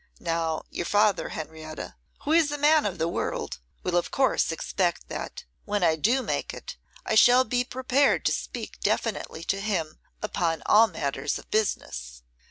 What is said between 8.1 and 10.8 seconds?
to speak definitely to him upon